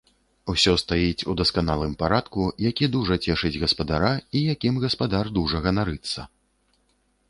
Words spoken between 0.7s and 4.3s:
стаіць у дасканалым парадку, які дужа цешыць гаспадара